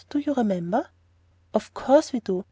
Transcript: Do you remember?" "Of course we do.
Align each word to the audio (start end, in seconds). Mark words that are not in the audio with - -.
Do 0.09 0.17
you 0.17 0.33
remember?" 0.33 0.87
"Of 1.53 1.75
course 1.75 2.11
we 2.11 2.21
do. 2.21 2.39